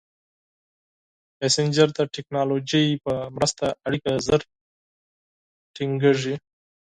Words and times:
مسېنجر 1.39 1.87
د 1.97 1.99
ټکنالوژۍ 2.15 2.87
په 3.03 3.13
مرسته 3.35 3.65
اړیکه 3.87 4.11
ژر 4.25 4.41
ټینګېږي. 5.75 6.35